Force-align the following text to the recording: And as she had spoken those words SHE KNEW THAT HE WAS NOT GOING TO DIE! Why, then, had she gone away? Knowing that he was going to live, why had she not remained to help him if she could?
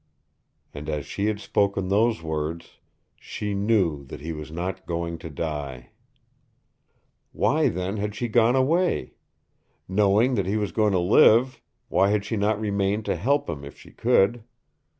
And 0.73 0.89
as 0.89 1.05
she 1.05 1.27
had 1.27 1.39
spoken 1.39 1.89
those 1.89 2.23
words 2.23 2.79
SHE 3.17 3.53
KNEW 3.53 4.05
THAT 4.05 4.19
HE 4.21 4.33
WAS 4.33 4.51
NOT 4.51 4.85
GOING 4.87 5.19
TO 5.19 5.29
DIE! 5.29 5.89
Why, 7.33 7.69
then, 7.69 7.97
had 7.97 8.15
she 8.15 8.27
gone 8.27 8.55
away? 8.55 9.13
Knowing 9.87 10.33
that 10.33 10.47
he 10.47 10.57
was 10.57 10.71
going 10.71 10.93
to 10.93 10.99
live, 10.99 11.61
why 11.87 12.09
had 12.09 12.25
she 12.25 12.35
not 12.35 12.59
remained 12.59 13.05
to 13.05 13.15
help 13.15 13.47
him 13.47 13.63
if 13.63 13.77
she 13.77 13.91
could? 13.91 14.43